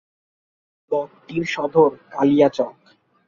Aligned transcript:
ব্লকটির 0.91 1.43
সদর 1.45 1.91
কালিয়াচক। 2.11 2.73